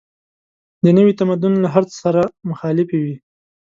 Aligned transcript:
د 0.83 0.85
نوي 0.97 1.13
تمدن 1.19 1.53
له 1.63 1.67
هر 1.73 1.83
څه 1.91 1.95
سره 2.05 2.21
مخالفې 2.49 2.97
وې. 3.03 3.15